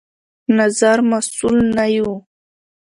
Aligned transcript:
نظر 0.57 0.97
مسوول 1.09 1.57
نه 1.75 1.85
يو 1.95 2.11